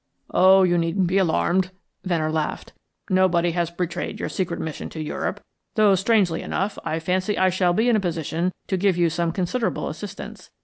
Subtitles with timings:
[0.33, 1.69] "Oh, you needn't be alarmed,"
[2.03, 2.73] Venner laughed.
[3.11, 5.41] "Nobody has betrayed your secret mission to Europe,
[5.75, 9.31] though, strangely enough, I fancy I shall be in a position to give you some
[9.31, 10.49] considerable assistance.